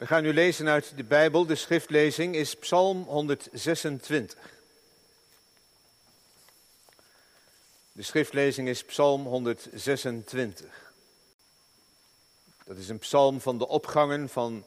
[0.00, 1.46] We gaan nu lezen uit de Bijbel.
[1.46, 4.38] De schriftlezing is Psalm 126.
[7.92, 10.92] De schriftlezing is Psalm 126.
[12.64, 14.64] Dat is een psalm van de opgangen van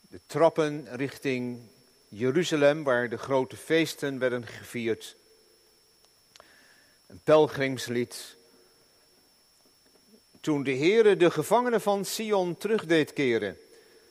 [0.00, 1.60] de trappen richting
[2.08, 5.16] Jeruzalem, waar de grote feesten werden gevierd.
[7.06, 8.36] Een pelgrimslied
[10.40, 13.58] toen de Heere de gevangenen van Sion terug deed keren,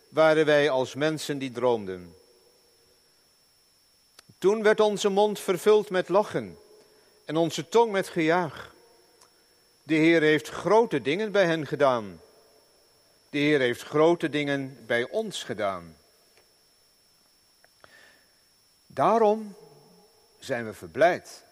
[0.09, 2.15] waren wij als mensen die droomden.
[4.37, 6.57] Toen werd onze mond vervuld met lachen
[7.25, 8.73] en onze tong met gejaag.
[9.83, 12.21] De Heer heeft grote dingen bij hen gedaan.
[13.29, 15.97] De Heer heeft grote dingen bij ons gedaan.
[18.85, 19.55] Daarom
[20.39, 21.43] zijn we verblijd.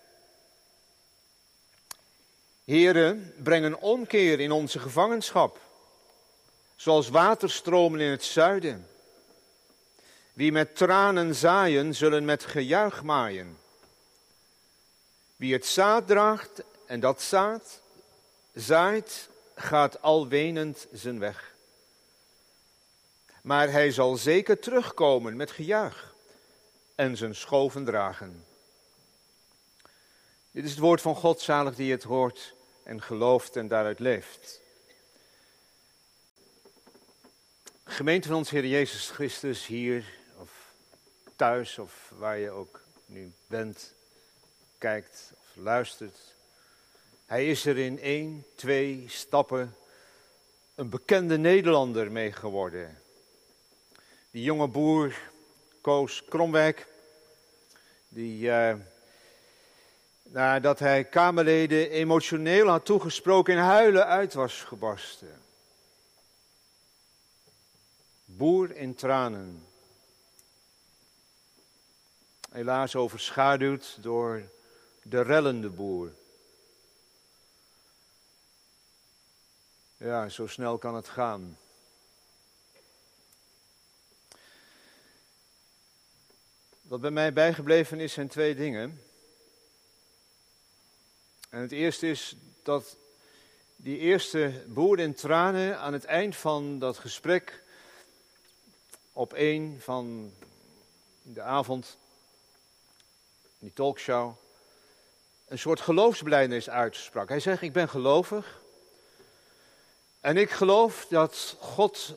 [2.67, 5.59] Heren, breng een omkeer in onze gevangenschap,
[6.75, 8.87] zoals waterstromen in het zuiden.
[10.33, 13.57] Wie met tranen zaaien, zullen met gejuich maaien.
[15.35, 17.81] Wie het zaad draagt en dat zaad
[18.53, 21.53] zaait, gaat al wenend zijn weg.
[23.41, 26.13] Maar hij zal zeker terugkomen met gejuich
[26.95, 28.45] en zijn schoven dragen.
[30.51, 32.55] Dit is het woord van God, zalig die het hoort
[32.87, 34.61] en gelooft en daaruit leeft.
[37.83, 40.05] Gemeente van ons Heer Jezus Christus, hier
[40.37, 40.73] of
[41.35, 43.93] thuis of waar je ook nu bent,
[44.77, 46.17] kijkt of luistert.
[47.25, 49.75] Hij is er in één, twee stappen
[50.75, 53.01] een bekende Nederlander mee geworden.
[54.31, 55.15] Die jonge boer
[55.81, 56.87] Koos Kromwijk,
[58.07, 58.75] die uh,
[60.29, 65.41] nadat hij Kamerleden emotioneel had toegesproken, in huilen uit was gebarsten.
[68.25, 69.65] Boer in tranen.
[72.51, 74.41] Helaas overschaduwd door
[75.03, 76.13] de rellende boer.
[79.97, 81.57] Ja, zo snel kan het gaan.
[86.81, 89.01] Wat bij mij bijgebleven is, zijn twee dingen.
[91.49, 92.95] En het eerste is dat
[93.75, 97.63] die eerste boer in tranen aan het eind van dat gesprek
[99.13, 100.33] op een van
[101.21, 101.97] de avond,
[103.59, 104.35] die talkshow,
[105.47, 107.29] een soort geloofsbelijdenis uitsprak.
[107.29, 108.61] Hij zegt, ik ben gelovig
[110.19, 112.15] en ik geloof dat God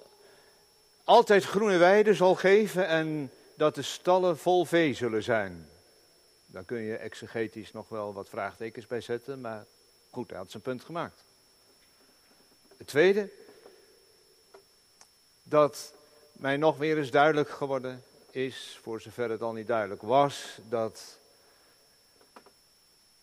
[1.04, 5.69] altijd groene weiden zal geven en dat de stallen vol vee zullen zijn.
[6.52, 9.66] Dan kun je exegetisch nog wel wat vraagtekens bij zetten, maar
[10.10, 11.24] goed, hij had zijn punt gemaakt.
[12.76, 13.30] Het tweede,
[15.42, 15.94] dat
[16.32, 21.18] mij nog weer eens duidelijk geworden is, voor zover het al niet duidelijk was, dat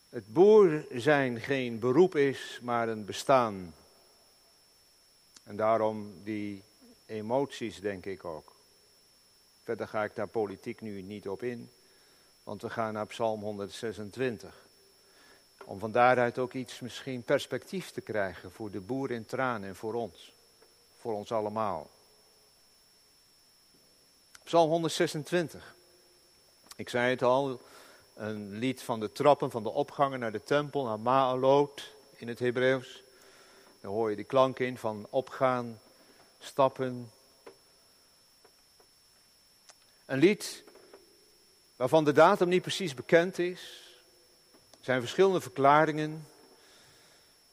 [0.09, 3.73] het boer zijn geen beroep is, maar een bestaan.
[5.43, 6.63] En daarom die
[7.05, 8.55] emoties, denk ik ook.
[9.63, 11.71] Verder ga ik daar politiek nu niet op in.
[12.47, 14.55] Want we gaan naar Psalm 126.
[15.65, 19.75] Om van daaruit ook iets misschien perspectief te krijgen voor de boer in tranen en
[19.75, 20.33] voor ons.
[20.99, 21.89] Voor ons allemaal.
[24.43, 25.75] Psalm 126.
[26.75, 27.61] Ik zei het al,
[28.13, 32.39] een lied van de trappen, van de opgangen naar de tempel, naar Maalot in het
[32.39, 33.03] Hebreeuws.
[33.81, 35.79] Daar hoor je die klank in van opgaan,
[36.39, 37.11] stappen.
[40.05, 40.63] Een lied
[41.77, 43.59] waarvan de datum niet precies bekend is.
[44.71, 46.27] Er zijn verschillende verklaringen.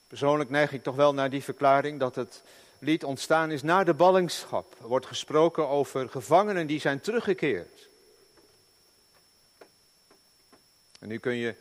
[0.08, 2.42] Persoonlijk neig ik toch wel naar die verklaring dat het
[2.78, 4.74] lied ontstaan is na de ballingschap.
[4.80, 7.88] Er wordt gesproken over gevangenen die zijn teruggekeerd.
[10.98, 11.54] En nu kun je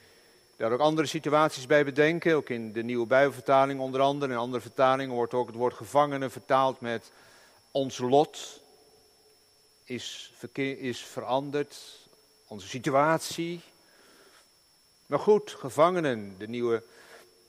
[0.56, 2.36] daar ook andere situaties bij bedenken.
[2.36, 4.32] Ook in de nieuwe Bijbelvertaling onder andere.
[4.32, 7.12] In andere vertalingen wordt ook het woord gevangenen vertaald met
[7.72, 8.62] ons lot
[9.84, 12.03] is, is veranderd
[12.54, 13.62] onze situatie.
[15.06, 16.84] Maar goed, gevangenen, de nieuwe,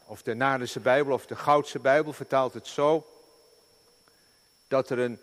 [0.05, 3.07] of de Nadense Bijbel of de Goudse Bijbel vertaalt het zo,
[4.69, 5.21] dat er een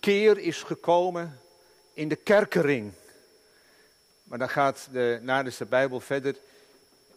[0.00, 1.40] keer is gekomen
[1.92, 2.92] in de kerkering.
[4.24, 6.36] Maar dan gaat de Nadense Bijbel verder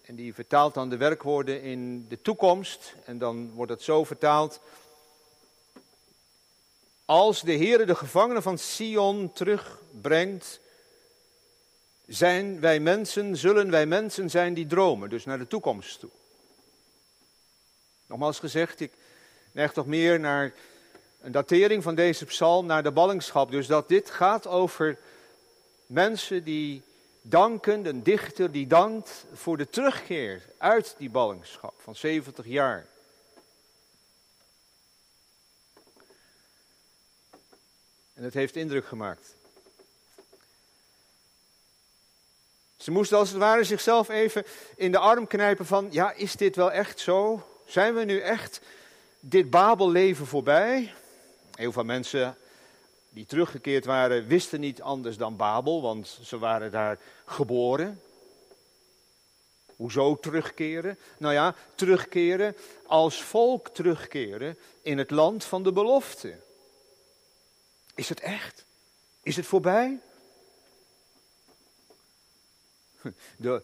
[0.02, 2.96] en die vertaalt dan de werkwoorden in de toekomst.
[3.06, 4.60] En dan wordt het zo vertaald.
[7.06, 10.61] Als de Heer de gevangenen van Sion terugbrengt
[12.14, 16.10] zijn wij mensen, zullen wij mensen zijn die dromen, dus naar de toekomst toe.
[18.08, 18.92] Nogmaals gezegd, ik
[19.52, 20.54] neig toch meer naar
[21.22, 23.52] een datering van deze psalm naar de ballingschap.
[23.52, 24.98] Dus dat dit gaat over
[25.86, 26.82] mensen die
[27.22, 32.86] danken, een dichter die dankt voor de terugkeer uit die ballingschap van 70 jaar.
[38.14, 39.36] En het heeft indruk gemaakt.
[42.82, 44.46] Ze moesten als het ware zichzelf even
[44.76, 47.48] in de arm knijpen van, ja, is dit wel echt zo?
[47.66, 48.62] Zijn we nu echt
[49.20, 50.94] dit Babelleven voorbij?
[51.56, 52.38] Heel veel mensen
[53.10, 58.02] die teruggekeerd waren, wisten niet anders dan Babel, want ze waren daar geboren.
[59.76, 60.98] Hoezo terugkeren?
[61.18, 62.56] Nou ja, terugkeren
[62.86, 66.36] als volk terugkeren in het land van de belofte.
[67.96, 68.66] Is het echt?
[69.24, 70.00] Is het voorbij?
[73.38, 73.64] De,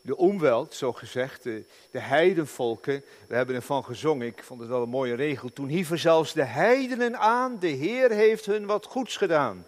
[0.00, 4.82] de omweld, zo gezegd, de, de heidenvolken, we hebben ervan gezongen, ik vond het wel
[4.82, 5.52] een mooie regel.
[5.52, 9.66] Toen hieven zelfs de heidenen aan, de Heer heeft hun wat goeds gedaan.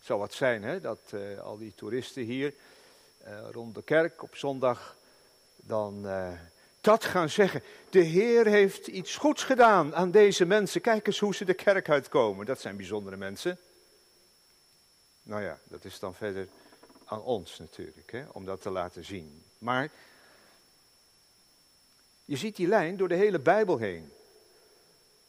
[0.00, 2.54] Zou wat zijn, hè, dat uh, al die toeristen hier
[3.26, 4.96] uh, rond de kerk op zondag
[5.56, 6.28] dan uh,
[6.80, 7.62] dat gaan zeggen.
[7.90, 10.80] De Heer heeft iets goeds gedaan aan deze mensen.
[10.80, 12.46] Kijk eens hoe ze de kerk uitkomen.
[12.46, 13.58] Dat zijn bijzondere mensen.
[15.22, 16.48] Nou ja, dat is dan verder
[17.06, 19.42] aan ons natuurlijk, hè, om dat te laten zien.
[19.58, 19.90] Maar
[22.24, 24.10] je ziet die lijn door de hele Bijbel heen.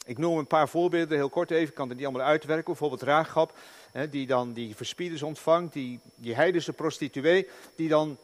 [0.06, 2.66] Ik noem een paar voorbeelden heel kort even, ik kan het niet allemaal uitwerken.
[2.66, 3.58] Bijvoorbeeld Raagap,
[3.92, 8.18] hè, die dan die verspieders ontvangt, die, die heidense prostituee, die dan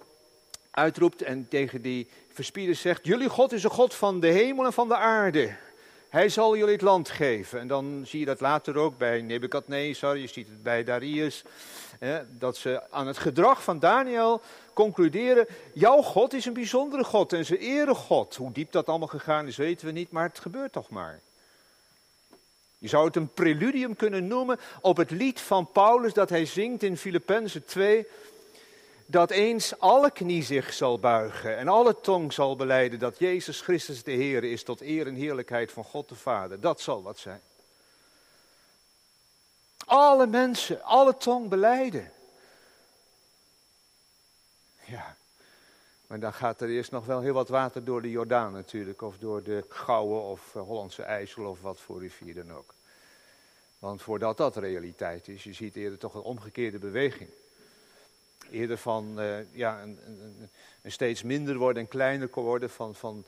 [0.71, 4.73] uitroept en tegen die verspieders zegt, jullie God is een God van de hemel en
[4.73, 5.55] van de aarde.
[6.13, 7.59] Hij zal jullie het land geven.
[7.59, 11.43] En dan zie je dat later ook bij Nebukadnezar, je ziet het bij Darius
[12.27, 14.41] dat ze aan het gedrag van Daniel
[14.73, 18.35] concluderen, jouw God is een bijzondere God en ze eren God.
[18.35, 21.19] Hoe diep dat allemaal gegaan is, weten we niet, maar het gebeurt toch maar.
[22.77, 26.83] Je zou het een preludium kunnen noemen op het lied van Paulus dat hij zingt
[26.83, 28.07] in Filippenzen 2,
[29.05, 34.03] dat eens alle knie zich zal buigen en alle tong zal beleiden dat Jezus Christus
[34.03, 36.59] de Heer is tot eer en heerlijkheid van God de Vader.
[36.59, 37.41] Dat zal wat zijn.
[39.85, 42.11] Alle mensen, alle tong beleiden.
[44.85, 45.15] Ja,
[46.07, 49.17] maar dan gaat er eerst nog wel heel wat water door de Jordaan natuurlijk, of
[49.17, 52.73] door de Gouwe of eh, Hollandse IJssel of wat voor rivier dan ook.
[53.79, 57.29] Want voordat dat realiteit is, je ziet eerder toch een omgekeerde beweging.
[58.51, 59.99] Eerder van uh, ja, een,
[60.81, 63.25] een, steeds minder worden en kleiner worden van, van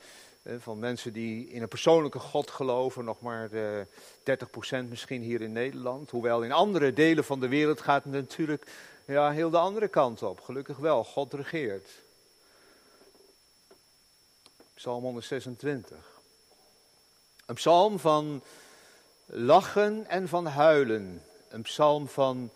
[0.58, 3.52] van mensen die in een persoonlijke God geloven, nog maar 30%
[4.22, 6.10] eh, misschien hier in Nederland.
[6.10, 8.66] Hoewel in andere delen van de wereld gaat het natuurlijk
[9.06, 10.40] ja, heel de andere kant op.
[10.40, 11.88] Gelukkig wel, God regeert.
[14.74, 15.96] Psalm 126.
[17.46, 18.42] Een psalm van
[19.26, 21.22] lachen en van huilen.
[21.48, 22.50] Een psalm van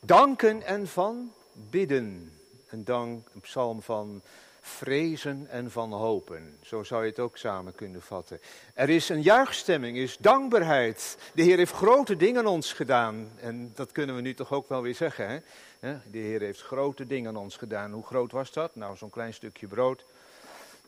[0.00, 1.32] danken en van
[1.70, 2.32] bidden.
[2.68, 4.22] Een, dank, een psalm van
[4.60, 6.58] vrezen en van hopen.
[6.62, 8.40] Zo zou je het ook samen kunnen vatten.
[8.74, 11.18] Er is een juichstemming, is dankbaarheid.
[11.34, 13.30] De Heer heeft grote dingen ons gedaan.
[13.40, 15.42] En dat kunnen we nu toch ook wel weer zeggen.
[15.80, 15.96] Hè?
[16.10, 17.92] De Heer heeft grote dingen ons gedaan.
[17.92, 18.76] Hoe groot was dat?
[18.76, 20.04] Nou, zo'n klein stukje brood.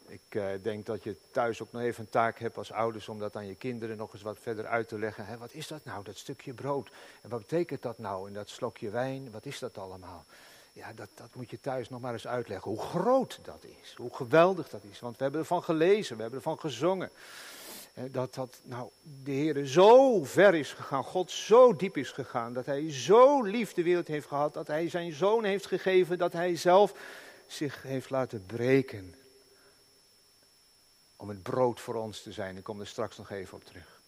[0.06, 3.18] Ik uh, denk dat je thuis ook nog even een taak hebt als ouders om
[3.18, 5.26] dat aan je kinderen nog eens wat verder uit te leggen.
[5.26, 6.90] Hè, wat is dat nou, dat stukje brood?
[7.20, 8.26] En wat betekent dat nou?
[8.26, 10.24] En dat slokje wijn, wat is dat allemaal?
[10.80, 12.70] Ja, dat, dat moet je thuis nog maar eens uitleggen.
[12.70, 13.94] Hoe groot dat is.
[13.96, 15.00] Hoe geweldig dat is.
[15.00, 17.10] Want we hebben ervan gelezen, we hebben ervan gezongen.
[17.94, 18.90] Dat, dat nou,
[19.24, 23.72] de Heer zo ver is gegaan, God zo diep is gegaan, dat Hij zo lief
[23.72, 26.92] de wereld heeft gehad, dat Hij zijn zoon heeft gegeven, dat Hij zelf
[27.46, 29.14] zich heeft laten breken.
[31.16, 32.56] Om het brood voor ons te zijn.
[32.56, 34.00] Ik kom er straks nog even op terug.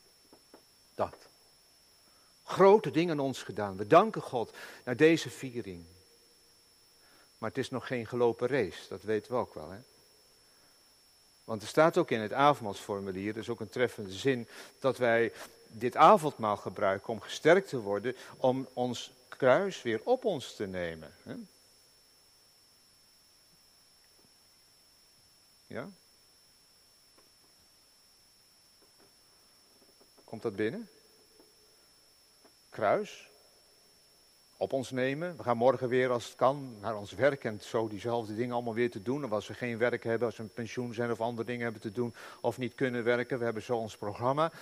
[0.94, 1.16] Dat.
[2.44, 3.76] Grote dingen ons gedaan.
[3.76, 5.84] We danken God naar deze viering.
[7.42, 9.70] Maar het is nog geen gelopen race, dat weten we ook wel.
[9.70, 9.78] Hè?
[11.44, 15.32] Want er staat ook in het avondmaalsformulier, is ook een treffende zin, dat wij
[15.66, 21.14] dit avondmaal gebruiken om gesterkt te worden, om ons kruis weer op ons te nemen.
[21.22, 21.34] Hè?
[25.66, 25.88] Ja?
[30.24, 30.88] Komt dat binnen?
[32.68, 33.30] Kruis,
[34.62, 35.36] op ons nemen.
[35.36, 38.74] We gaan morgen weer, als het kan, naar ons werk en zo diezelfde dingen allemaal
[38.74, 39.24] weer te doen.
[39.24, 41.80] Of als we geen werk hebben, als we een pensioen zijn of andere dingen hebben
[41.80, 43.38] te doen of niet kunnen werken.
[43.38, 44.52] We hebben zo ons programma.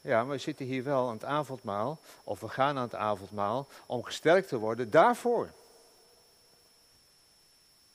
[0.00, 3.68] Ja, maar we zitten hier wel aan het avondmaal, of we gaan aan het avondmaal,
[3.86, 5.50] om gesterkt te worden daarvoor.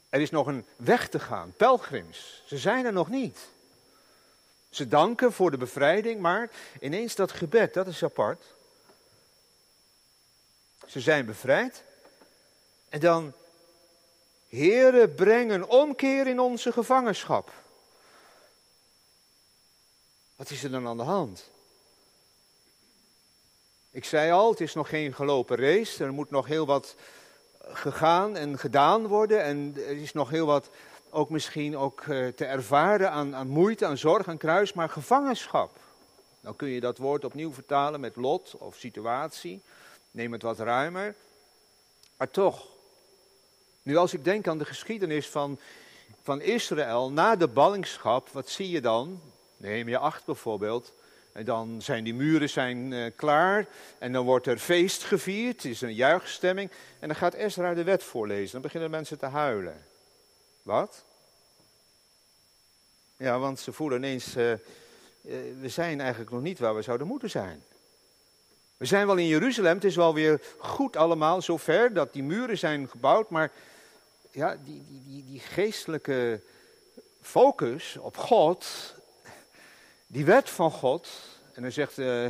[0.09, 2.43] Er is nog een weg te gaan, pelgrims.
[2.45, 3.47] Ze zijn er nog niet.
[4.69, 6.49] Ze danken voor de bevrijding, maar
[6.79, 8.43] ineens dat gebed, dat is apart.
[10.87, 11.83] Ze zijn bevrijd.
[12.89, 13.33] En dan,
[14.49, 17.51] Heere, breng een omkeer in onze gevangenschap.
[20.35, 21.49] Wat is er dan aan de hand?
[23.91, 26.03] Ik zei al, het is nog geen gelopen race.
[26.03, 26.95] Er moet nog heel wat
[27.59, 29.43] gegaan en gedaan worden.
[29.43, 30.69] En er is nog heel wat
[31.09, 35.77] ook misschien ook eh, te ervaren aan, aan moeite, aan zorg, aan kruis, maar gevangenschap.
[36.41, 39.61] Dan kun je dat woord opnieuw vertalen met lot of situatie.
[40.17, 41.15] Neem het wat ruimer.
[42.17, 42.67] Maar toch,
[43.83, 45.59] nu als ik denk aan de geschiedenis van,
[46.23, 49.21] van Israël na de ballingschap, wat zie je dan?
[49.57, 50.93] Neem je acht bijvoorbeeld.
[51.31, 55.71] En dan zijn die muren zijn, uh, klaar en dan wordt er feest gevierd, het
[55.71, 56.71] is een juichstemming.
[56.99, 59.85] En dan gaat Ezra de wet voorlezen, dan beginnen mensen te huilen.
[60.61, 61.03] Wat?
[63.17, 64.53] Ja, want ze voelen ineens, uh,
[65.61, 67.63] we zijn eigenlijk nog niet waar we zouden moeten zijn.
[68.77, 72.57] We zijn wel in Jeruzalem, het is wel weer goed allemaal zover dat die muren
[72.57, 73.51] zijn gebouwd, maar
[74.31, 76.41] ja, die, die, die, die geestelijke
[77.21, 78.93] focus op God,
[80.07, 81.09] die wet van God,
[81.53, 82.25] en dan zegt uh,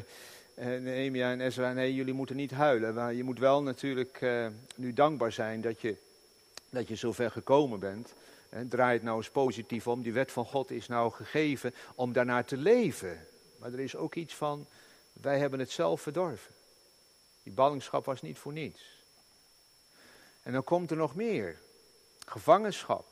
[0.55, 4.93] Nehemia en Ezra, nee, jullie moeten niet huilen, maar je moet wel natuurlijk uh, nu
[4.93, 5.95] dankbaar zijn dat je,
[6.69, 8.13] dat je zover gekomen bent.
[8.49, 12.13] En draai het nou eens positief om, die wet van God is nou gegeven om
[12.13, 13.27] daarnaar te leven.
[13.59, 14.67] Maar er is ook iets van,
[15.21, 16.53] wij hebben het zelf verdorven.
[17.43, 18.81] Die ballingschap was niet voor niets.
[20.43, 21.59] En dan komt er nog meer.
[22.25, 23.05] Gevangenschap.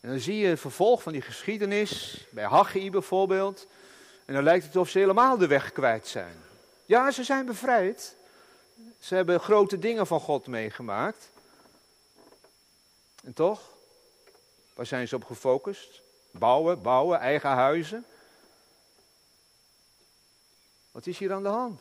[0.00, 3.66] En dan zie je het vervolg van die geschiedenis, bij Haggai bijvoorbeeld.
[4.24, 6.36] En dan lijkt het of ze helemaal de weg kwijt zijn.
[6.84, 8.16] Ja, ze zijn bevrijd.
[8.98, 11.30] Ze hebben grote dingen van God meegemaakt.
[13.24, 13.60] En toch,
[14.74, 16.00] waar zijn ze op gefocust?
[16.30, 18.04] Bouwen, bouwen, eigen huizen.
[20.96, 21.80] Wat is hier aan de hand?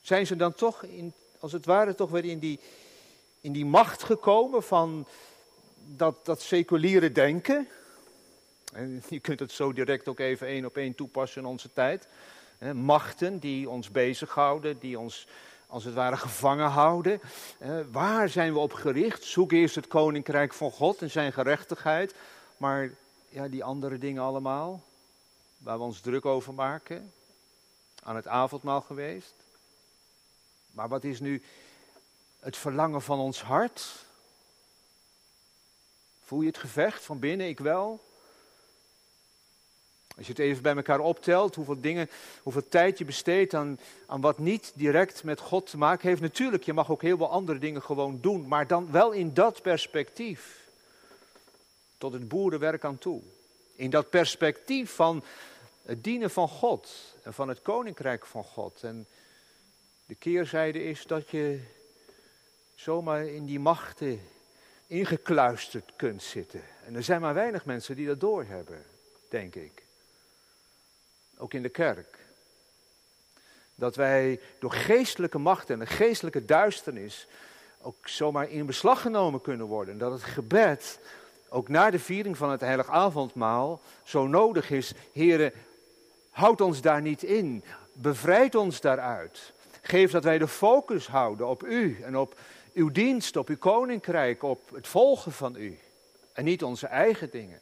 [0.00, 2.60] Zijn ze dan toch, in, als het ware, toch weer in die,
[3.40, 5.06] in die macht gekomen van
[5.86, 7.68] dat, dat seculiere denken?
[8.72, 12.08] En je kunt het zo direct ook even één op één toepassen in onze tijd.
[12.74, 15.26] Machten die ons bezighouden, die ons
[15.66, 17.20] als het ware gevangen houden.
[17.90, 19.24] Waar zijn we op gericht?
[19.24, 22.14] Zoek eerst het koninkrijk van God en zijn gerechtigheid.
[22.56, 22.90] Maar
[23.28, 24.82] ja, die andere dingen allemaal,
[25.58, 27.12] waar we ons druk over maken,
[28.02, 29.34] aan het avondmaal geweest.
[30.70, 31.42] Maar wat is nu
[32.40, 34.06] het verlangen van ons hart?
[36.24, 37.48] Voel je het gevecht van binnen?
[37.48, 38.00] Ik wel.
[40.16, 42.10] Als je het even bij elkaar optelt, hoeveel dingen,
[42.42, 46.20] hoeveel tijd je besteedt aan, aan wat niet direct met God te maken heeft.
[46.20, 49.62] Natuurlijk, je mag ook heel veel andere dingen gewoon doen, maar dan wel in dat
[49.62, 50.68] perspectief.
[51.98, 53.20] Tot het boerenwerk aan toe.
[53.74, 55.24] In dat perspectief van
[55.82, 58.82] het dienen van God en van het koninkrijk van God.
[58.82, 59.06] En
[60.06, 61.60] de keerzijde is dat je
[62.74, 64.20] zomaar in die machten
[64.86, 66.62] ingekluisterd kunt zitten.
[66.86, 68.84] En er zijn maar weinig mensen die dat doorhebben,
[69.28, 69.82] denk ik.
[71.36, 72.18] Ook in de kerk.
[73.74, 77.26] Dat wij door geestelijke macht en een geestelijke duisternis
[77.80, 79.98] ook zomaar in beslag genomen kunnen worden.
[79.98, 80.98] Dat het gebed
[81.48, 84.92] ook na de viering van het heilig avondmaal zo nodig is.
[85.12, 85.52] Heren,
[86.32, 87.64] houd ons daar niet in.
[87.92, 89.52] Bevrijd ons daaruit.
[89.82, 92.38] Geef dat wij de focus houden op u en op
[92.72, 95.78] uw dienst, op uw koninkrijk, op het volgen van u.
[96.32, 97.60] En niet onze eigen dingen.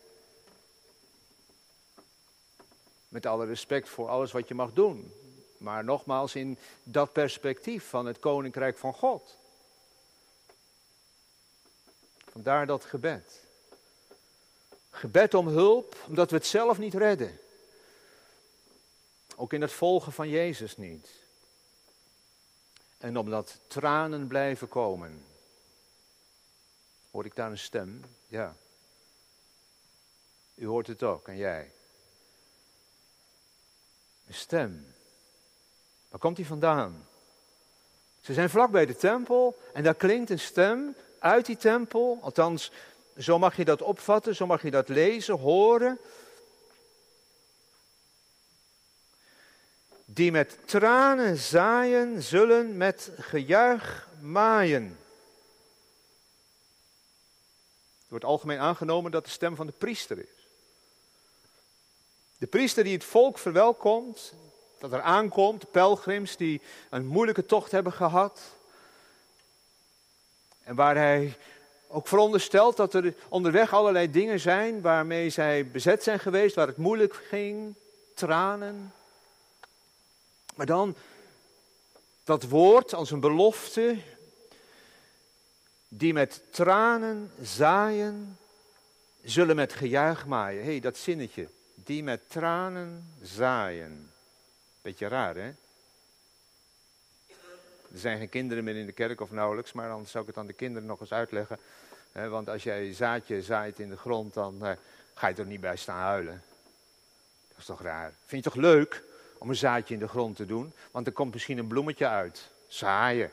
[3.09, 5.13] Met alle respect voor alles wat je mag doen.
[5.59, 9.37] Maar nogmaals in dat perspectief van het koninkrijk van God.
[12.31, 13.41] Vandaar dat gebed.
[14.91, 17.39] Gebed om hulp, omdat we het zelf niet redden.
[19.41, 21.09] Ook in het volgen van Jezus niet.
[22.99, 25.25] En omdat tranen blijven komen.
[27.11, 28.05] Hoor ik daar een stem?
[28.27, 28.57] Ja.
[30.55, 31.73] U hoort het ook en jij.
[34.27, 34.95] Een stem.
[36.09, 37.07] Waar komt die vandaan?
[38.21, 42.19] Ze zijn vlak bij de tempel en daar klinkt een stem uit die tempel.
[42.23, 42.73] Althans,
[43.19, 45.99] zo mag je dat opvatten, zo mag je dat lezen, horen.
[50.13, 54.99] Die met tranen zaaien, zullen met gejuich maaien.
[58.01, 60.49] Het wordt algemeen aangenomen dat de stem van de priester is.
[62.39, 64.33] De priester die het volk verwelkomt,
[64.79, 68.41] dat er aankomt, de pelgrims die een moeilijke tocht hebben gehad.
[70.63, 71.37] En waar hij
[71.89, 76.77] ook verondersteld dat er onderweg allerlei dingen zijn waarmee zij bezet zijn geweest, waar het
[76.77, 77.75] moeilijk ging,
[78.15, 78.93] tranen.
[80.61, 80.97] Maar dan
[82.25, 83.99] dat woord als een belofte,
[85.89, 88.39] die met tranen zaaien,
[89.25, 90.63] zullen met gejuich maaien.
[90.63, 94.13] Hé, hey, dat zinnetje, die met tranen zaaien.
[94.83, 95.53] Beetje raar, hè?
[97.93, 100.39] Er zijn geen kinderen meer in de kerk of nauwelijks, maar dan zou ik het
[100.39, 101.59] aan de kinderen nog eens uitleggen.
[102.13, 104.73] want als jij een zaadje zaait in de grond, dan eh,
[105.15, 106.43] ga je er niet bij staan huilen.
[107.49, 108.13] Dat is toch raar?
[108.27, 109.09] Vind je toch leuk
[109.41, 110.73] om een zaadje in de grond te doen?
[110.91, 112.51] Want er komt misschien een bloemetje uit.
[112.69, 113.33] Zaaien.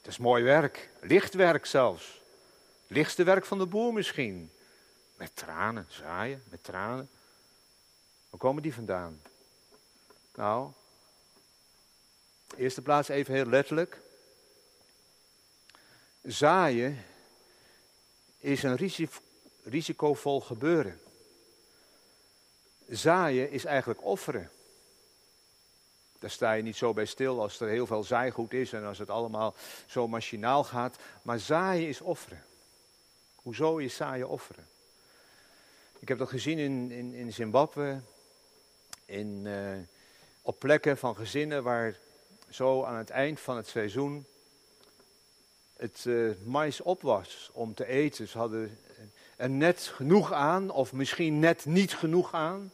[0.00, 0.90] Dat is mooi werk.
[1.00, 2.20] Lichtwerk zelfs.
[2.86, 4.50] Lichtste werk van de boer misschien.
[5.16, 7.08] Met tranen, zaaien, met tranen.
[8.30, 9.20] Waar komen die vandaan?
[10.34, 10.70] Nou,
[12.56, 14.00] eerste plaats even heel letterlijk.
[16.22, 17.04] Zaaien
[18.38, 18.90] is een
[19.64, 21.00] risicovol gebeuren.
[22.88, 24.50] Zaaien is eigenlijk offeren.
[26.18, 28.98] Daar sta je niet zo bij stil als er heel veel zaaigoed is en als
[28.98, 29.54] het allemaal
[29.86, 30.96] zo machinaal gaat.
[31.22, 32.44] Maar zaaien is offeren.
[33.34, 34.66] Hoezo is zaaien offeren?
[35.98, 38.00] Ik heb dat gezien in, in, in Zimbabwe,
[39.04, 39.70] in, uh,
[40.42, 41.96] op plekken van gezinnen waar
[42.50, 44.26] zo aan het eind van het seizoen
[45.76, 48.28] het uh, mais op was om te eten.
[48.28, 48.78] Ze hadden
[49.36, 52.72] er net genoeg aan, of misschien net niet genoeg aan.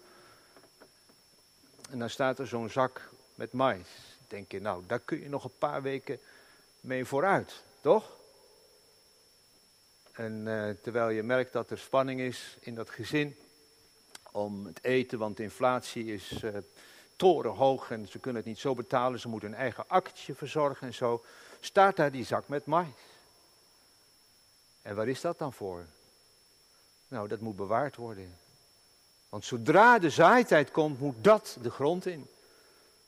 [1.91, 3.87] En dan staat er zo'n zak met mais.
[4.29, 6.19] Denk je, nou, daar kun je nog een paar weken
[6.81, 8.17] mee vooruit, toch?
[10.13, 13.37] En uh, terwijl je merkt dat er spanning is in dat gezin
[14.31, 16.57] om het eten, want inflatie is uh,
[17.17, 20.95] torenhoog en ze kunnen het niet zo betalen, ze moeten hun eigen akkertje verzorgen en
[20.95, 21.25] zo,
[21.61, 22.89] staat daar die zak met mais.
[24.83, 25.85] En waar is dat dan voor?
[27.09, 28.37] Nou, dat moet bewaard worden.
[29.29, 32.29] Want zodra de zaaitijd komt, moet dat de grond in.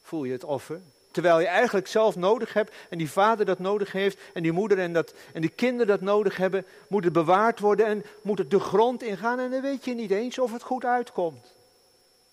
[0.07, 0.81] Voel je het offer?
[1.11, 4.79] Terwijl je eigenlijk zelf nodig hebt en die vader dat nodig heeft en die moeder
[4.79, 8.51] en, dat, en die kinderen dat nodig hebben, moet het bewaard worden en moet het
[8.51, 11.53] de grond ingaan en dan weet je niet eens of het goed uitkomt.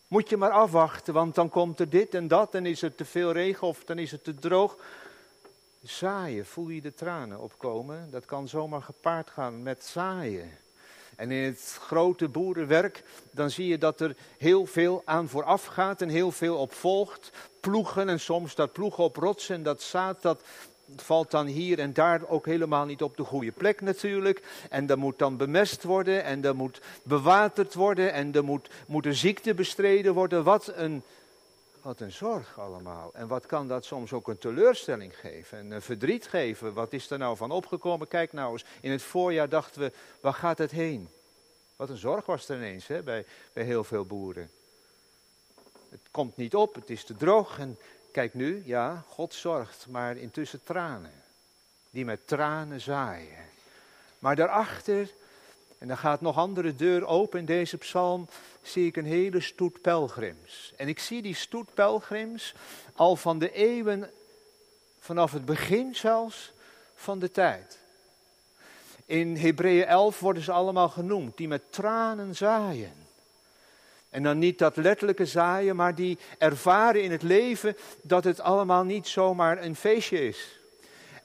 [0.07, 3.05] Moet je maar afwachten, want dan komt er dit en dat en is er te
[3.05, 4.77] veel regen of dan is het te droog.
[5.83, 8.07] Zaaien, voel je de tranen opkomen?
[8.11, 10.62] Dat kan zomaar gepaard gaan met zaaien.
[11.15, 16.01] En in het grote boerenwerk, dan zie je dat er heel veel aan vooraf gaat
[16.01, 17.31] en heel veel op volgt.
[17.59, 20.43] Ploegen en soms dat ploegen op rotsen en dat zaad, dat
[20.95, 24.41] valt dan hier en daar ook helemaal niet op de goede plek natuurlijk.
[24.69, 29.05] En dat moet dan bemest worden en dat moet bewaterd worden en er moet, moet
[29.05, 30.43] een ziekte bestreden worden.
[30.43, 31.03] Wat een,
[31.83, 33.11] wat een zorg allemaal.
[33.13, 36.73] En wat kan dat soms ook een teleurstelling geven en een verdriet geven.
[36.73, 38.07] Wat is er nou van opgekomen?
[38.07, 39.91] Kijk nou eens, in het voorjaar dachten we,
[40.21, 41.09] waar gaat het heen?
[41.75, 44.49] Wat een zorg was er ineens hè, bij, bij heel veel boeren.
[45.89, 47.77] Het komt niet op, het is te droog en
[48.11, 51.23] kijk nu, ja, God zorgt, maar intussen tranen.
[51.89, 53.45] Die met tranen zaaien.
[54.19, 55.09] Maar daarachter,
[55.83, 58.27] en dan gaat nog andere deur open in deze psalm,
[58.61, 60.73] zie ik een hele stoet pelgrims.
[60.75, 62.53] En ik zie die stoet pelgrims
[62.95, 64.11] al van de eeuwen,
[64.99, 66.51] vanaf het begin zelfs
[66.95, 67.79] van de tijd.
[69.05, 72.93] In Hebreeën 11 worden ze allemaal genoemd, die met tranen zaaien.
[74.09, 78.83] En dan niet dat letterlijke zaaien, maar die ervaren in het leven dat het allemaal
[78.83, 80.59] niet zomaar een feestje is.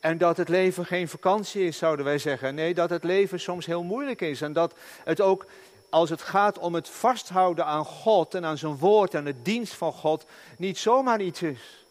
[0.00, 2.54] En dat het leven geen vakantie is, zouden wij zeggen.
[2.54, 4.40] Nee, dat het leven soms heel moeilijk is.
[4.40, 5.46] En dat het ook,
[5.90, 9.74] als het gaat om het vasthouden aan God en aan zijn woord en het dienst
[9.74, 11.86] van God, niet zomaar iets is.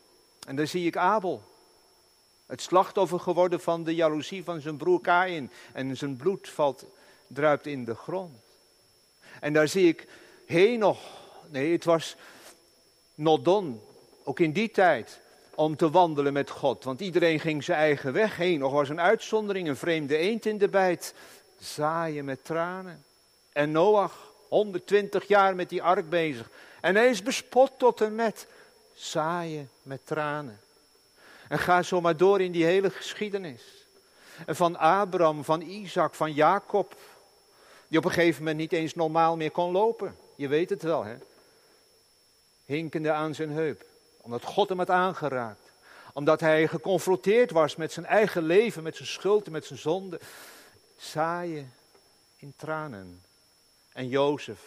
[0.48, 1.43] En daar zie ik Abel.
[2.46, 5.52] Het slachtoffer geworden van de jaloezie van zijn broer Kain.
[5.74, 6.86] En zijn bloed valt,
[7.28, 8.36] druipt in de grond.
[9.39, 10.08] En daar zie ik
[10.46, 11.02] Henoch.
[11.50, 12.15] Nee, het was
[13.15, 13.82] Nodon.
[14.24, 15.20] Ook in die tijd.
[15.58, 16.84] Om te wandelen met God.
[16.84, 18.60] Want iedereen ging zijn eigen weg heen.
[18.60, 19.67] Nog was een uitzondering.
[19.67, 21.13] Een vreemde eend in de bijt.
[21.60, 23.04] Zaaien met tranen.
[23.54, 24.26] En Noach.
[24.48, 26.50] 120 jaar met die ark bezig.
[26.82, 28.48] En hij is bespot tot en met.
[28.93, 30.60] Zaaien met tranen.
[31.48, 33.63] En ga zo maar door in die hele geschiedenis.
[34.46, 36.96] En van Abraham, van Isaac, van Jacob.
[37.88, 40.15] Die op een gegeven moment niet eens normaal meer kon lopen.
[40.36, 41.15] Je weet het wel, hè?
[42.65, 43.86] Hinkende aan zijn heup.
[44.28, 45.72] Omdat God hem had aangeraakt.
[46.13, 50.20] Omdat hij geconfronteerd was met zijn eigen leven, met zijn schuld met zijn zonde.
[50.98, 51.74] Zaaien
[52.38, 53.22] in tranen.
[53.94, 54.60] En Jozef.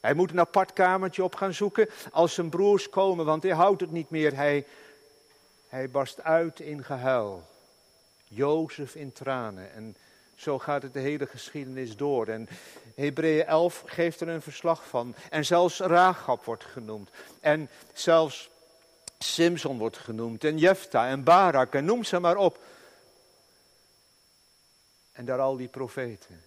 [0.00, 3.80] Hij moet een apart kamertje op gaan zoeken als zijn broers komen, want hij houdt
[3.80, 4.34] het niet meer.
[4.36, 4.66] Hij,
[5.68, 7.42] hij barst uit in gehuil.
[8.24, 9.72] Jozef in tranen.
[9.72, 9.96] En
[10.34, 12.26] Zo gaat het de hele geschiedenis door.
[12.26, 12.48] En
[12.94, 15.14] Hebreeën 11 geeft er een verslag van.
[15.30, 17.10] En zelfs Rahab wordt genoemd.
[17.40, 18.50] En zelfs
[19.22, 20.44] Simson wordt genoemd.
[20.44, 22.58] En Jefta en Barak en noem ze maar op.
[25.12, 26.44] En daar al die profeten.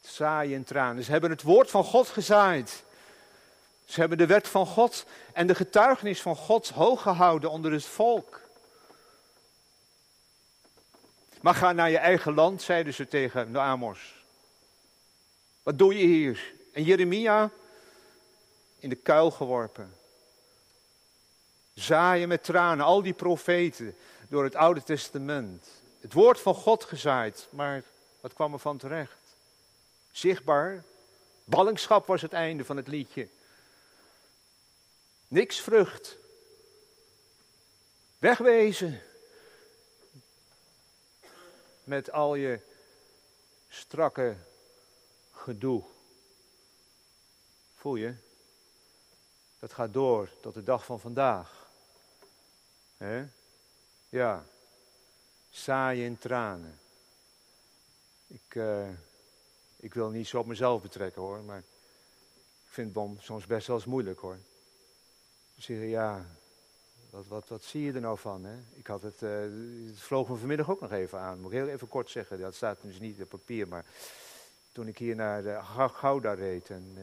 [0.00, 1.04] Zaaien en tranen.
[1.04, 2.82] Ze hebben het woord van God gezaaid.
[3.84, 7.84] Ze hebben de wet van God en de getuigenis van God hoog gehouden onder het
[7.84, 8.40] volk.
[11.40, 14.24] Maar ga naar je eigen land, zeiden ze tegen Amos.
[15.62, 16.52] Wat doe je hier?
[16.72, 17.50] En Jeremia
[18.78, 19.99] in de kuil geworpen.
[21.74, 23.96] Zaaien met tranen, al die profeten
[24.28, 25.66] door het Oude Testament.
[26.00, 27.82] Het woord van God gezaaid, maar
[28.20, 29.36] wat kwam er van terecht?
[30.10, 30.84] Zichtbaar.
[31.44, 33.28] Ballingschap was het einde van het liedje.
[35.28, 36.16] Niks vrucht.
[38.18, 39.02] Wegwezen.
[41.84, 42.60] Met al je
[43.68, 44.36] strakke
[45.32, 45.82] gedoe.
[47.76, 48.14] Voel je?
[49.58, 51.59] Dat gaat door tot de dag van vandaag.
[54.08, 54.44] Ja.
[55.50, 56.78] Saaien in tranen.
[58.26, 58.88] Ik, uh,
[59.76, 63.76] ik wil niet zo op mezelf betrekken hoor, maar ik vind het soms best wel
[63.76, 64.38] eens moeilijk hoor.
[65.56, 66.26] Zeggen, ja,
[67.10, 68.44] wat, wat, wat zie je er nou van?
[68.44, 68.56] Hè?
[68.72, 69.30] Ik had het, uh,
[69.94, 71.40] vloog me vanmiddag ook nog even aan.
[71.40, 73.84] Moet ik heel even kort zeggen, dat staat dus niet op papier, maar
[74.72, 77.02] toen ik hier naar Gouda reed en uh,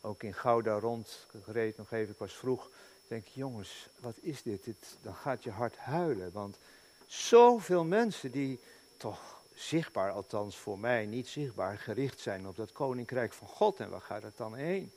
[0.00, 2.70] ook in Gouda rondgereed nog even, ik was vroeg,
[3.10, 4.64] denk jongens, wat is dit?
[4.64, 4.96] dit?
[5.02, 6.58] Dan gaat je hart huilen, want
[7.06, 8.60] zoveel mensen die
[8.96, 13.80] toch zichtbaar, althans voor mij niet zichtbaar, gericht zijn op dat koninkrijk van God.
[13.80, 14.92] En waar gaat het dan heen?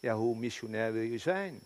[0.00, 1.60] Ja, hoe missionair wil je zijn?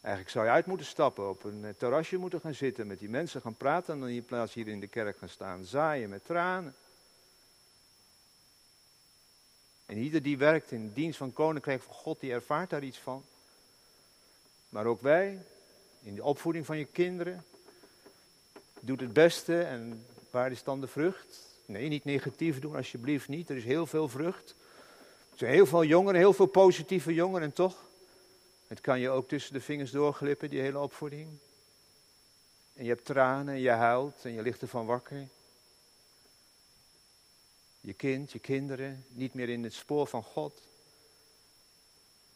[0.00, 3.08] Eigenlijk zou je uit moeten stappen, op een eh, terrasje moeten gaan zitten, met die
[3.08, 6.24] mensen gaan praten en dan in plaats hier in de kerk gaan staan, zaaien met
[6.24, 6.74] tranen.
[9.86, 13.24] En ieder die werkt in dienst van Koninkrijk van God, die ervaart daar iets van.
[14.70, 15.38] Maar ook wij,
[16.02, 17.44] in de opvoeding van je kinderen,
[18.80, 21.48] doet het beste en waar is dan de vrucht?
[21.66, 23.50] Nee, niet negatief doen, alsjeblieft niet.
[23.50, 24.54] Er is heel veel vrucht.
[25.30, 27.88] Er zijn heel veel jongeren, heel veel positieve jongeren en toch
[28.70, 31.38] het kan je ook tussen de vingers doorglippen, die hele opvoeding.
[32.72, 35.28] En je hebt tranen en je huilt en je ligt ervan wakker.
[37.80, 40.62] Je kind, je kinderen, niet meer in het spoor van God.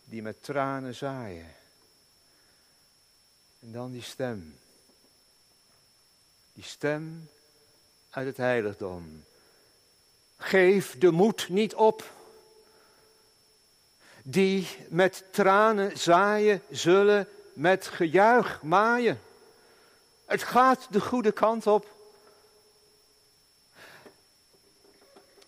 [0.04, 1.54] Die met tranen zaaien.
[3.64, 4.58] En dan die stem.
[6.52, 7.28] Die stem
[8.10, 9.24] uit het heiligdom.
[10.36, 12.12] Geef de moed niet op
[14.22, 19.20] die met tranen zaaien, zullen met gejuich maaien.
[20.24, 21.86] Het gaat de goede kant op.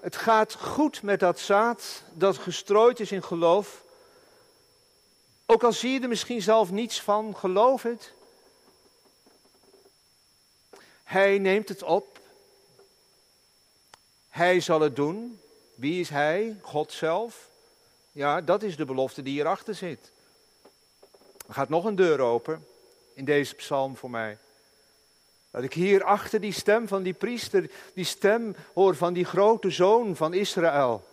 [0.01, 3.85] Het gaat goed met dat zaad dat gestrooid is in geloof.
[5.47, 8.13] Ook al zie je er misschien zelf niets van, geloof het.
[11.05, 12.19] Hij neemt het op.
[14.29, 15.41] Hij zal het doen.
[15.75, 16.57] Wie is hij?
[16.63, 17.49] God zelf.
[18.13, 20.13] Ja, dat is de belofte die hierachter zit.
[21.49, 22.67] Er gaat nog een deur open
[23.15, 24.39] in deze psalm voor mij.
[25.51, 29.71] Dat ik hier achter die stem van die priester, die stem hoor van die grote
[29.71, 31.05] zoon van Israël.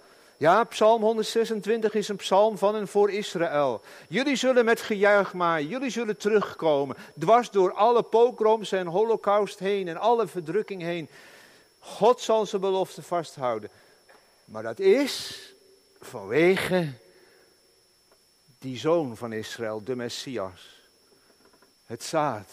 [0.44, 3.82] Ja, Psalm 126 is een psalm van en voor Israël.
[4.10, 9.88] Jullie zullen met gejuich maaien, jullie zullen terugkomen, dwars door alle pogroms en holocaust heen
[9.88, 11.10] en alle verdrukking heen.
[11.80, 13.70] God zal zijn belofte vasthouden.
[14.46, 15.40] Maar dat is
[16.00, 16.94] vanwege
[18.60, 20.80] die zoon van Israël, de Messias.
[21.86, 22.52] Het zaad,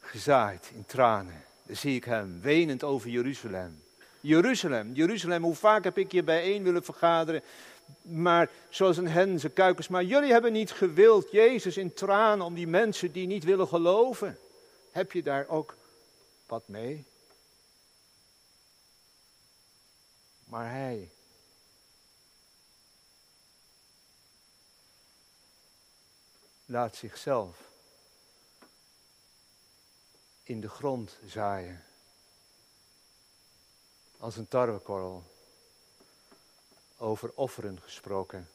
[0.00, 1.44] gezaaid in tranen.
[1.62, 3.86] Dan zie ik hem, wenend over Jeruzalem.
[4.28, 7.42] Jeruzalem, Jeruzalem, hoe vaak heb ik je bijeen willen vergaderen.
[8.02, 9.88] Maar zoals een hen zijn kuikens.
[9.88, 14.38] Maar jullie hebben niet gewild, Jezus, in tranen om die mensen die niet willen geloven.
[14.90, 15.76] Heb je daar ook
[16.46, 17.04] wat mee?
[20.44, 21.10] Maar hij
[26.66, 27.70] laat zichzelf
[30.42, 31.87] in de grond zaaien.
[34.18, 35.24] Als een tarwekorrel.
[36.96, 38.48] Over offeren gesproken.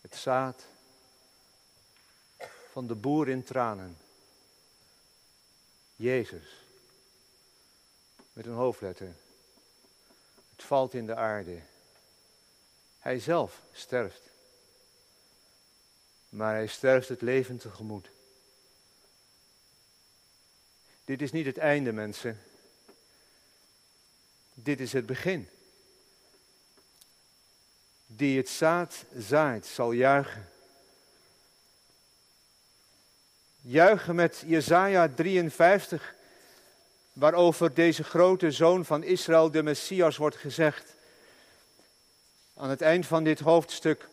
[0.00, 0.64] Het zaad
[2.72, 3.96] van de boer in tranen.
[5.96, 6.64] Jezus.
[8.32, 9.14] Met een hoofdletter.
[10.56, 11.60] Het valt in de aarde.
[12.98, 14.30] Hij zelf sterft
[16.30, 18.10] maar hij sterft het leven tegemoet.
[21.04, 22.40] Dit is niet het einde, mensen.
[24.62, 25.48] Dit is het begin.
[28.06, 30.48] Die het zaad zaait, zal juichen.
[33.60, 36.14] Juichen met Jesaja 53,
[37.12, 40.94] waarover deze grote zoon van Israël, de Messias, wordt gezegd.
[42.54, 44.08] Aan het eind van dit hoofdstuk.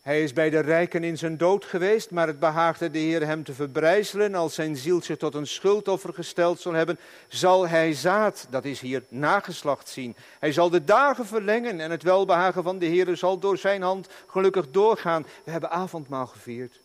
[0.00, 3.44] Hij is bij de rijken in zijn dood geweest, maar het behaagde de Heer hem
[3.44, 4.34] te verbrijzelen.
[4.34, 8.80] Als zijn ziel zich tot een schuldoffer gesteld zal hebben, zal hij zaad, dat is
[8.80, 10.16] hier nageslacht zien.
[10.38, 14.08] Hij zal de dagen verlengen en het welbehagen van de Heer zal door zijn hand
[14.26, 15.26] gelukkig doorgaan.
[15.44, 16.80] We hebben avondmaal gevierd.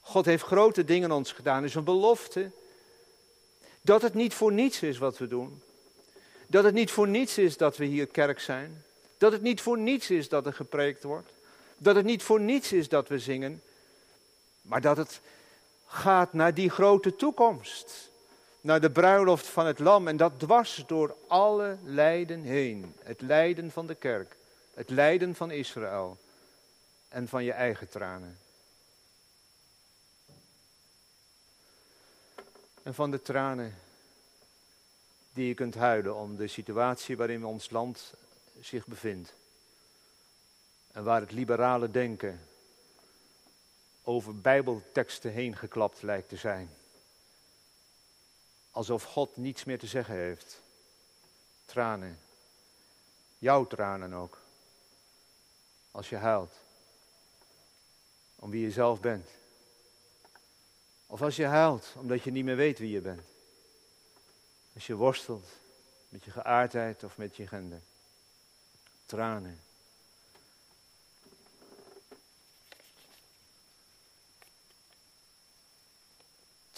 [0.00, 1.64] God heeft grote dingen ons gedaan.
[1.64, 2.50] Is een belofte
[3.80, 5.62] dat het niet voor niets is wat we doen.
[6.46, 8.84] Dat het niet voor niets is dat we hier kerk zijn.
[9.18, 11.36] Dat het niet voor niets is dat er gepreekt wordt.
[11.78, 13.62] Dat het niet voor niets is dat we zingen,
[14.62, 15.20] maar dat het
[15.86, 18.10] gaat naar die grote toekomst.
[18.60, 22.94] Naar de bruiloft van het lam en dat dwars door alle lijden heen.
[23.02, 24.36] Het lijden van de kerk,
[24.74, 26.18] het lijden van Israël
[27.08, 28.38] en van je eigen tranen.
[32.82, 33.74] En van de tranen
[35.32, 38.12] die je kunt huilen om de situatie waarin ons land
[38.60, 39.32] zich bevindt.
[40.98, 42.40] En waar het liberale denken
[44.02, 46.70] over bijbelteksten heen geklapt lijkt te zijn.
[48.70, 50.60] Alsof God niets meer te zeggen heeft.
[51.64, 52.18] Tranen.
[53.38, 54.40] Jouw tranen ook.
[55.90, 56.54] Als je huilt.
[58.36, 59.28] Om wie je zelf bent.
[61.06, 63.26] Of als je huilt omdat je niet meer weet wie je bent.
[64.74, 65.48] Als je worstelt
[66.08, 67.80] met je geaardheid of met je gender.
[69.06, 69.67] Tranen.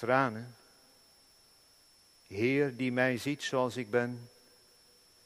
[0.01, 0.57] Tranen.
[2.27, 4.31] Heer die mij ziet zoals ik ben,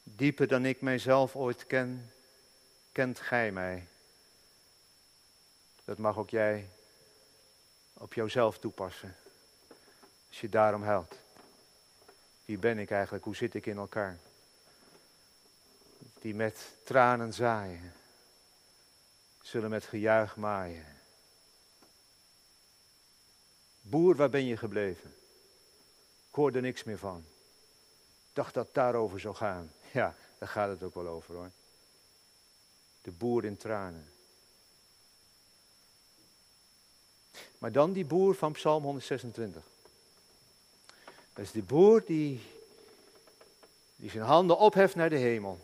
[0.03, 2.11] dieper dan ik mijzelf ooit ken,
[2.91, 3.87] kent Gij mij.
[5.85, 6.69] Dat mag ook jij
[7.93, 9.15] op jouzelf toepassen.
[10.27, 11.15] Als je daarom helpt.
[12.45, 13.23] Wie ben ik eigenlijk?
[13.23, 14.17] Hoe zit ik in elkaar?
[16.19, 17.93] Die met tranen zaaien,
[19.41, 20.94] zullen met gejuich maaien.
[23.87, 25.13] Boer, waar ben je gebleven?
[26.29, 27.25] Ik hoorde niks meer van.
[28.29, 29.71] Ik dacht dat het daarover zou gaan.
[29.91, 31.51] Ja, daar gaat het ook wel over hoor.
[33.01, 34.09] De boer in tranen.
[37.57, 39.63] Maar dan die boer van Psalm 126.
[41.33, 42.41] Dat is die boer die,
[43.95, 45.59] die zijn handen opheft naar de hemel.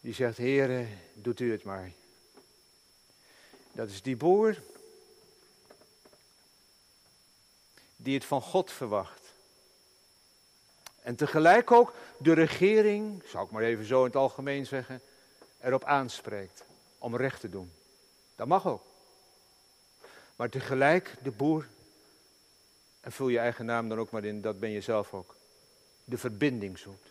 [0.00, 1.92] Die zegt, Heere, doet u het maar.
[3.72, 4.56] Dat is die boer
[8.02, 9.34] die het van God verwacht.
[11.02, 15.00] En tegelijk ook de regering, zou ik maar even zo in het algemeen zeggen,
[15.60, 16.64] erop aanspreekt
[16.98, 17.72] om recht te doen.
[18.36, 18.82] Dat mag ook.
[20.36, 21.68] Maar tegelijk de boer,
[23.00, 25.36] en vul je eigen naam dan ook maar in, dat ben je zelf ook,
[26.04, 27.08] de verbinding zoekt.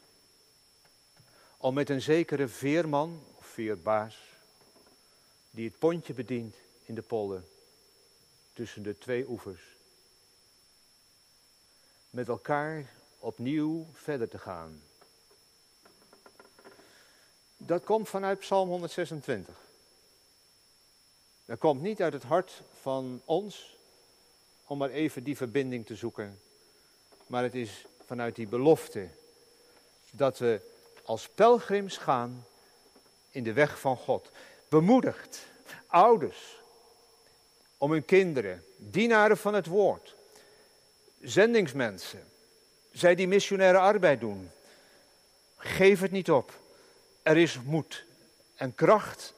[1.58, 4.18] Om met een zekere veerman of veerbaas,
[5.52, 7.44] die het pontje bedient in de polder,
[8.54, 9.62] tussen de twee oevers,
[12.10, 12.86] met elkaar
[13.20, 14.82] opnieuw verder te gaan.
[17.58, 19.56] Dat komt vanuit Psalm 126.
[21.46, 23.78] Dat komt niet uit het hart van ons
[24.66, 26.40] om maar even die verbinding te zoeken,
[27.28, 29.10] maar het is vanuit die belofte
[30.12, 30.62] dat we
[31.04, 32.46] als pelgrims gaan
[33.30, 34.32] in de weg van God.
[34.68, 35.46] Bemoedigd,
[35.88, 36.58] ouders,
[37.78, 40.16] om hun kinderen, dienaren van het woord,
[41.22, 42.24] zendingsmensen,
[42.92, 44.52] zij die missionaire arbeid doen.
[45.58, 46.54] Geef het niet op.
[47.24, 48.06] Er is moed
[48.56, 49.34] en kracht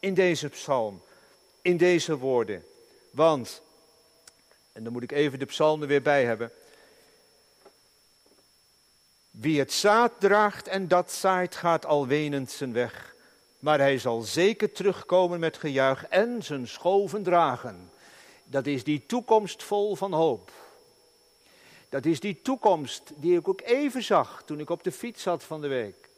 [0.00, 1.02] in deze psalm,
[1.62, 2.64] in deze woorden.
[3.10, 3.62] Want,
[4.72, 6.50] en dan moet ik even de psalm er weer bij hebben.
[9.30, 13.14] Wie het zaad draagt en dat zaait, gaat al wenend zijn weg.
[13.58, 17.90] Maar hij zal zeker terugkomen met gejuich en zijn schoven dragen.
[18.44, 20.61] Dat is die toekomst vol van hoop.
[21.92, 25.44] Dat is die toekomst die ik ook even zag toen ik op de fiets zat
[25.44, 26.08] van de week.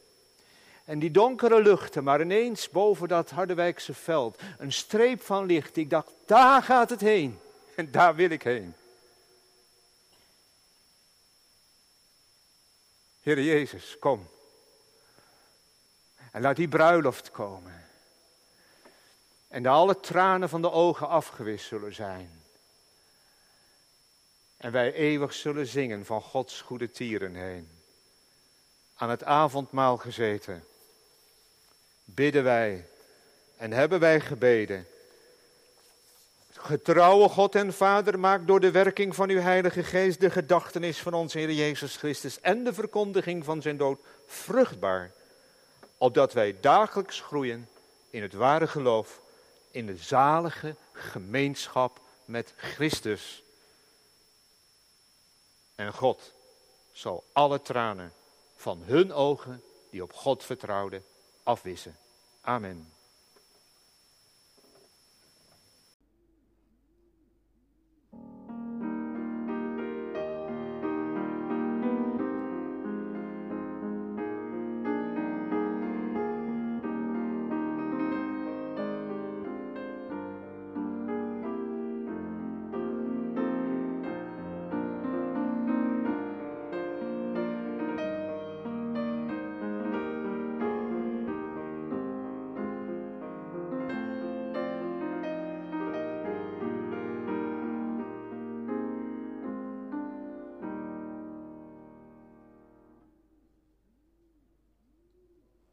[0.85, 5.77] En die donkere luchten, maar ineens boven dat Harderwijkse veld, een streep van licht.
[5.77, 7.39] Ik dacht, daar gaat het heen.
[7.77, 8.75] En daar wil ik heen.
[13.21, 14.29] Heer Jezus, kom.
[16.31, 17.87] En laat die bruiloft komen.
[19.49, 22.44] En de alle tranen van de ogen afgewist zullen zijn.
[24.65, 27.69] En wij eeuwig zullen zingen van Gods goede tieren heen.
[28.95, 30.65] Aan het avondmaal gezeten,
[32.05, 32.87] bidden wij
[33.57, 34.87] en hebben wij gebeden.
[36.53, 41.15] Getrouwe God en Vader, maak door de werking van uw Heilige Geest de gedachtenis van
[41.15, 45.13] onze Heer Jezus Christus en de verkondiging van zijn dood vruchtbaar,
[45.99, 47.69] opdat wij dagelijks groeien
[48.11, 49.21] in het ware geloof,
[49.71, 53.44] in de zalige gemeenschap met Christus.
[55.75, 56.33] En God
[56.93, 58.13] zal alle tranen
[58.57, 61.05] van hun ogen die op God vertrouwden
[61.43, 61.97] afwissen.
[62.41, 62.93] Amen.